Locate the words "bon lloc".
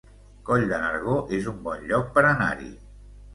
1.67-2.09